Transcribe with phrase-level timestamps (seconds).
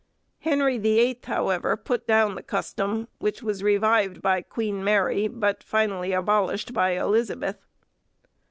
[0.39, 5.61] Henry the Eighth, however, put down the custom, which was revived by Queen Mary, but
[5.61, 7.67] finally abolished by Elizabeth.